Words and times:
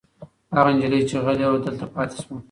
هغه 0.55 0.71
نجلۍ 0.75 1.01
چې 1.09 1.15
غلې 1.25 1.45
وه 1.51 1.59
دلته 1.65 1.85
پاتې 1.93 2.15
شوه. 2.23 2.37